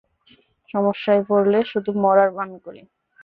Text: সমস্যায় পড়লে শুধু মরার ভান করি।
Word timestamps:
সমস্যায় 0.69 1.21
পড়লে 1.29 1.59
শুধু 1.71 1.91
মরার 2.03 2.29
ভান 2.37 2.49
করি। 2.65 2.81